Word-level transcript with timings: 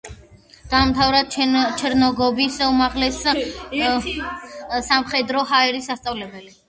დაამთავრა 0.69 1.19
ჩერნიგოვის 1.35 2.57
უმაღლესი 2.69 3.35
სამხედრო-საჰაერო 4.89 5.85
სასწავლებელი. 5.91 6.51